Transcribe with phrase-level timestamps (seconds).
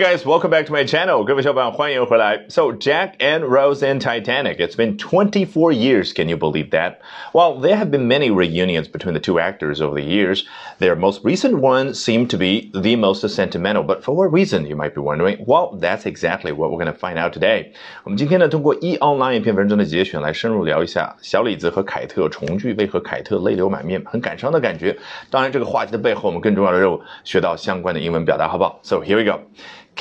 [0.00, 1.22] Guys, welcome back to my channel.
[1.24, 2.46] 各位小伙伴，欢迎回来。
[2.48, 4.56] So Jack and Rose in Titanic.
[4.56, 6.14] It's been 24 years.
[6.14, 7.00] Can you believe that?
[7.34, 10.44] Well, there have been many reunions between the two actors over the years.
[10.78, 13.82] Their most recent one seemed to be the most sentimental.
[13.82, 15.44] But for what reason, you might be wondering?
[15.46, 17.72] Well, that's exactly what we're going to find out today.
[18.04, 24.96] 我们今天呢，通过 E Online 一篇文章的节选来深入聊一下小李子和凯特重聚，为何凯特泪流满面，很感伤的感觉。
[25.28, 28.80] 当然，这个话题的背后，我们更重要的任务学到相关的英文表达，好不好？
[28.82, 29.40] So here we go.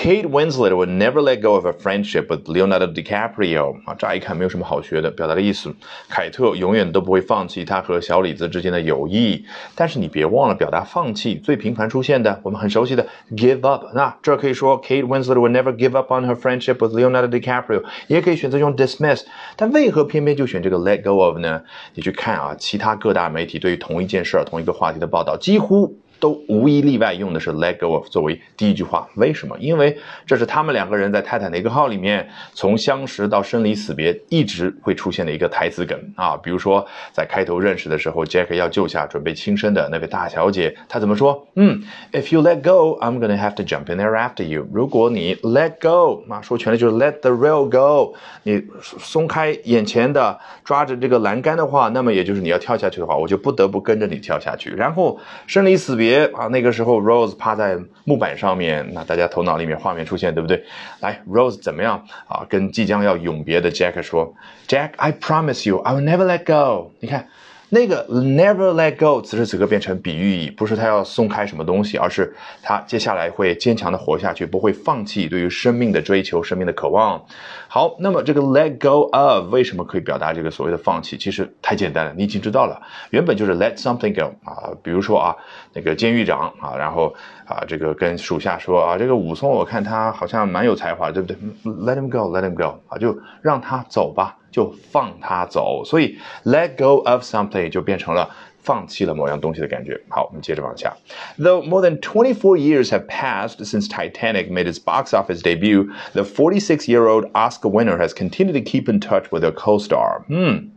[0.00, 5.74] Kate Winslet would never let go of a friendship with Leonardo DiCaprio 啊，乍一看没有什么好学的，表达的意思，
[6.08, 9.44] 凯特永远都不会放弃他和小李子之间的友谊。
[9.74, 13.86] 但是你别忘了，表达放弃最频繁出现的，我们很熟悉的 give up。
[13.92, 19.22] 那这可以说 Kate Winslet would never give up on her friendship with Leonardo DiCaprio，也可以选择用 dismiss。
[19.56, 21.62] 但为何偏偏就选这个 let go of 呢？
[21.94, 25.98] 你去看啊，其他各大媒体对于同一件事儿、同一个话题的报道，几乎。
[26.20, 29.56] 都无一例外用的是 let go of 作为第一句话，为什么？
[29.58, 29.96] 因为
[30.26, 36.36] 这是他们两个人在泰坦尼克号里面从相识到生离死别一直会出现的一个台词梗啊。
[36.36, 41.46] 比如说在开头认识的时候，Jack 要救下准备轻生的那位大小姐，他怎么说？
[41.54, 44.66] 嗯，If you let go，I'm gonna have to jump in there after you。
[44.72, 54.70] 如果你 let go，啊，说全了就是 let the rail go，你松开眼前的抓着这个栏杆的话，那么也就是你要跳下去的话，我就不得不跟着你跳下去。
[54.70, 56.07] 然后生离死别。
[56.08, 56.46] 别啊！
[56.46, 60.64] 那个时候，Rose 趴在木板上面，那大家头脑里面画面出现，对不对？
[61.00, 62.46] 来，Rose 怎么样啊？
[62.48, 64.34] 跟即将要永别的 Jack 说
[64.66, 67.28] ：“Jack，I promise you，I will never let go。”你看。
[67.70, 77.22] 那个 never let go，此时此刻变成比喻意，不是他要松开什么东西，而是他接下来会坚强的活下去，不会放弃对于生命的追求、生命的渴望。
[77.68, 81.18] 好，那么这个 let go of 为什么可以表达这个所谓的放弃？
[81.18, 85.36] 其实太简单了，你已经知道了，原本就是 let something go 啊，比如说啊，
[85.74, 94.37] 那个监狱长啊，然后啊，这个跟属下说啊，这个武松我看他好像蛮有才华，对不对？Let him go，let him go 啊，就让他走吧。
[94.51, 98.29] 就放他走，所以 let go of something 就变成了
[98.59, 99.99] 放弃了某样东西的感觉。
[100.07, 100.95] 好，我们接着往下。
[101.37, 107.25] Though more than 24 years have passed since Titanic made its box office debut, the 46-year-old
[107.33, 110.23] Oscar winner has continued to keep in touch with her co-star.
[110.27, 110.69] Hmm.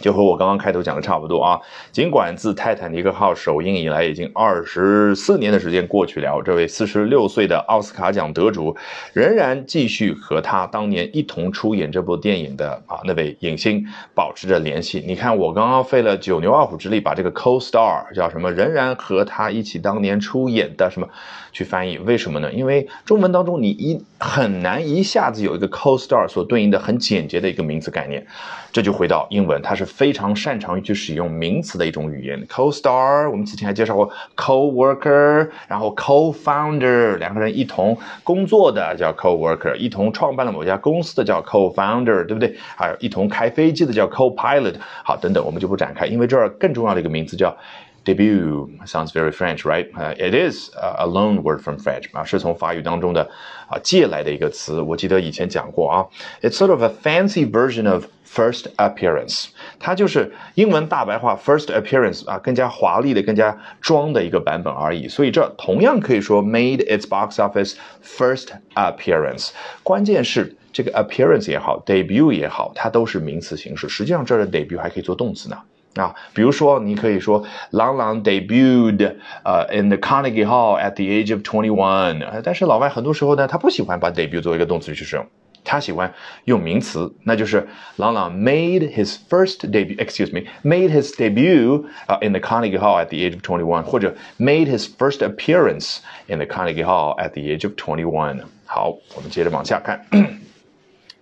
[0.00, 1.60] 就和我刚刚开头讲的差不多啊。
[1.92, 8.76] 尽管自泰坦尼克号首映以来已经二十四年的时间过去了，这位四十六岁的奥斯卡奖得主
[9.12, 15.02] 仍然继续和他当年一同出演这部电影的啊那位影星保持着联系。
[15.06, 21.08] 你看，我刚刚费了九牛二虎之力把这个 co-star 叫什么，仍然和他一起当年出演的什么
[21.52, 21.98] 去翻译？
[21.98, 22.52] 为什么呢？
[22.52, 28.26] 因为中文当中你一很难一下子有一个 co-star 所对应的很简洁的一个名词概念。
[28.70, 32.46] 这就回到英文，它是非常擅长于去使用名词的一种语言。
[32.46, 42.54] Co-star，我们之前还介绍过 co-worker，然后 co-founder，两个人一同工作的叫 co-worker，一同创办了某家公司的叫 co-founder，对不对？
[42.76, 44.74] 还有一同开飞机的叫 co-pilot。
[45.02, 47.56] 好，等等，我们就不展开，因为这儿更重要的一个名词叫。
[48.07, 49.89] Debut sounds very French, right?
[49.95, 53.29] Uh, it is a loan word from French 啊，是从法语当中的
[53.69, 54.81] 啊借来的一个词。
[54.81, 56.05] 我记得以前讲过啊，
[56.41, 59.45] It's sort of a fancy version of first appearance，
[59.79, 65.07] 它就是英文大白话 first appearance 啊，更加华丽的、更加装的一个版本而已。
[65.07, 69.51] 所以这同样可以说 made its box office first appearance。
[69.81, 73.87] 关键是这个 appearance 也好，debut 也好，它都是名词形式。
[73.87, 75.57] 实际上这儿的 debut 还可以做动词呢。
[75.97, 82.41] 啊，比如说，你可以说郎朗 debuted 呃 in the Carnegie Hall at the age of twenty one。
[82.43, 85.25] 但是老外很多时候呢，他不喜欢把 debut 作为一个动词去使用，
[85.63, 86.11] 他喜欢
[86.45, 93.33] 用名词，那就是郎朗 made his first debut，excuse me，made his debut 啊 in the Carnegie Hall at the age
[93.33, 97.73] of twenty one，或者 made his first appearance in the Carnegie Hall at the age of
[97.75, 98.41] twenty one。
[98.65, 100.03] 好，我们接着往下看。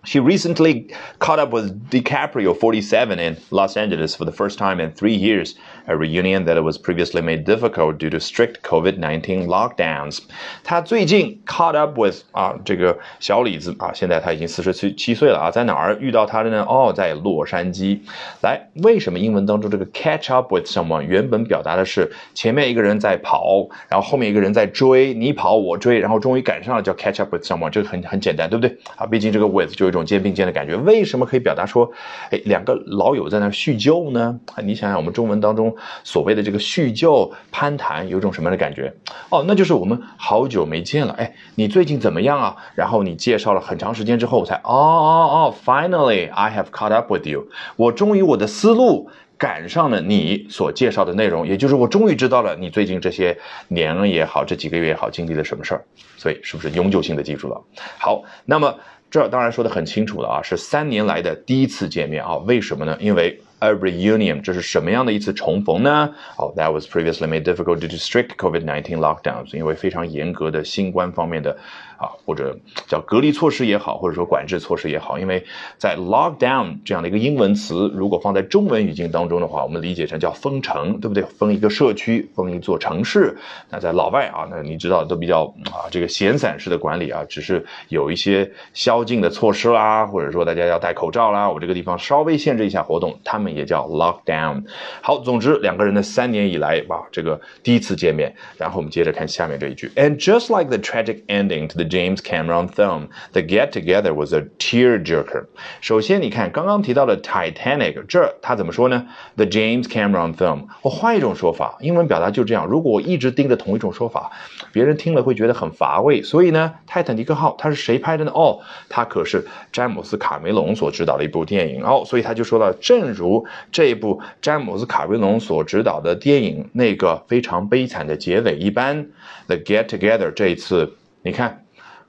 [0.05, 4.91] She recently caught up with DiCaprio 47 in Los Angeles for the first time in
[4.93, 5.53] three years,
[5.87, 10.21] a reunion that was previously made difficult due to strict COVID-19 lockdowns.
[10.63, 16.65] 他最近 caught up with 啊这个小李子啊，现在他已经四十七七岁了啊，在哪儿遇到他的呢？
[16.67, 17.99] 哦，在洛杉矶。
[18.41, 28.75] 来，为什么英文当中这个 catch up with someone 原本表达的是前面一个人在跑，然后后面一个人在追，你跑我追，然后终于赶上了，叫 catch up with someone，这个很很简单，对不对？
[28.95, 29.91] 啊，毕竟这个 with 就有。
[29.91, 31.90] 这 种肩并肩的感觉，为什么可以表达说，
[32.30, 34.38] 哎，两个老友在那叙旧呢？
[34.62, 38.92] 你想想，我们中文当中所谓的这个叙旧、攀谈，有种什么样的感觉？
[39.30, 42.56] 哦，那就是我们好久没见了，哎，你最近怎么样啊？
[42.74, 49.10] 然后你介绍了很长时间之后，才哦哦哦，Finally I have caught up with you，我终于我的思路。
[49.38, 53.36] 赶上了你所介绍的内容，也就是我终于知道了你最近这些
[53.68, 55.84] 年也好，这几个月也好经历了什么事儿，
[56.16, 57.62] 所以是不是永久性的记住了？
[57.98, 58.74] 好，那么
[59.16, 62.94] 这当然说的很清楚了啊，是三年来的第一次见面啊，为什么呢？
[63.00, 66.14] 因为 a reunion，这是什么样的一次重逢呢？
[66.36, 71.56] 哦，that was previously made difficult due to strict COVID nineteen lockdowns，因为非常严格的新冠方面的
[71.98, 75.44] 啊，或者叫隔离措施也好，或者说管制措施也好，因为
[75.78, 81.22] 在 lockdown 这样的一个英文词，如果放在中文语境当中的话，我们理解成叫封城，对不对？
[81.24, 83.36] 封一个社区，封一座城市。
[83.70, 94.64] 那在老外啊，那你知道都比较啊，这个闲散式的管理啊，只是有一些宵禁的措施啦，或者说大家要戴口罩啦，我这个地方稍微限制一下活动，他们也叫 lockdown。
[95.00, 105.46] 好，总之两个人的三年以来哇，这个第一次见面，然后我们接着看下面这一句，And just like the tragic ending to the James Cameron film, the get-together was a tearjerker。
[105.80, 109.06] 首先，你看刚刚提到的 Titanic，这他怎么说呢
[109.36, 110.66] ？The James Cameron film。
[110.82, 112.66] 我换一种说法，英文表达就这样。
[112.66, 114.30] 如果我一直盯着同一种说法，
[114.72, 116.22] 别人听了会觉得很乏味。
[116.22, 118.32] 所以呢，泰坦尼克号它是谁拍的呢？
[118.34, 122.02] 哦，它可是詹姆斯卡梅隆所执导的一部电影哦。
[122.04, 129.06] 所以他就说了，正如这部詹姆斯卡梅隆所执导的电影那个非常悲惨的结尾一般
[129.46, 131.65] ，The Get Together 这一次，你看。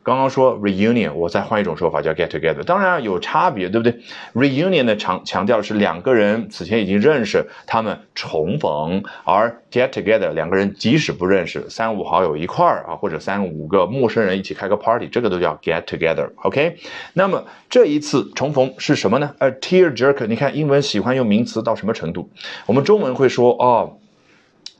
[0.07, 3.99] 刚刚说 reunion，我再换一种说法叫 get together，当然有差别，对不对
[4.33, 16.29] ？reunion 的强强调的是两个人此前已经认识，他们重逢；而 get together 两个人即使不认识，三五好友一块儿啊，或者三五个陌生人一起开个 party，这个都叫 get together。
[16.37, 16.77] OK，
[17.11, 20.25] 那么这一次重逢是什么呢？A tear jerker。
[20.27, 22.29] 你看英文喜欢用名词到什么程度？
[22.65, 23.97] 我们中文会说哦。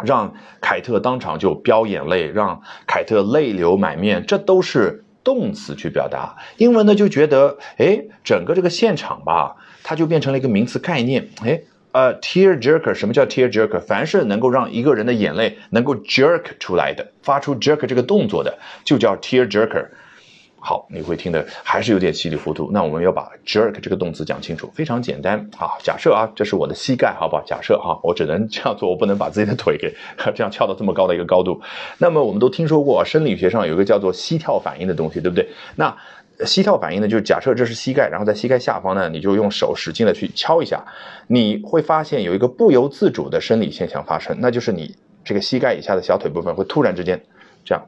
[0.05, 5.03] 让凯特当场就飙眼泪，让凯特泪流满面，这都是。
[5.27, 11.59] 动词去表达，英文呢就觉得，哎，整个这个现场吧，它就变成了一个名词概念，哎，
[11.91, 13.81] 呃，tear jerker，什么叫 tear jerker？
[13.81, 19.87] 凡是能够让一个人的眼泪能够 jerk 出来的，发出 jerk 这个动作的，就叫 tear jerker。
[20.59, 22.69] 好，你会听的还是有点稀里糊涂。
[22.71, 25.77] 那我们要把 jerk 这个动词讲清楚，非常简单啊。
[25.83, 27.43] 假设啊，这是我的膝盖，好不好？
[27.45, 29.95] 假设哈，我只能这样做，我不能把自己的腿给
[30.33, 31.61] 这样翘到这么高的一个高度。
[31.99, 35.47] 那么我们都听说过，生理学上有一个叫做膝跳反应的东西，对不对？
[35.75, 35.95] 那
[36.45, 40.85] 膝跳反应呢，就是假设这是膝盖，然后在膝盖下方呢，你就用手使劲的去敲一下，
[41.27, 47.21] 你会发现有一个不由自主的生理现象发生，那就是你这个膝盖以下的小腿部分会突然之间
[47.63, 47.83] 这样。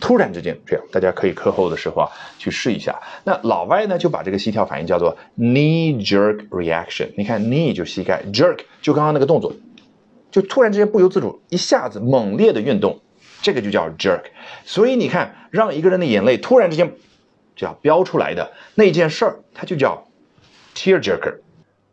[0.00, 2.08] 突然之间，这样大家可以课后的时候啊
[2.38, 3.00] 去试一下。
[3.24, 7.10] 那老外呢就把这个膝跳反应叫做 knee jerk reaction。
[7.16, 9.54] 你看 knee 就膝盖，jerk 就刚刚那个动作，
[10.30, 13.00] 就突然之间不由自主一下子猛烈的运动，
[13.42, 14.22] 这个就叫 jerk。
[14.64, 16.92] 所以你看，让一个人的眼泪突然之间
[17.54, 20.08] 就要飙出来的那件事儿，它就叫
[20.74, 21.38] tear jerker。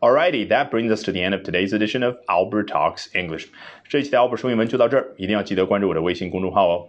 [0.00, 3.48] Alrighty, that brings us to the end of today's edition of Albert Talks English。
[3.86, 6.88] 这一期的 Albert 说英文就到这儿，一定要记得关注我的微信公众号哦。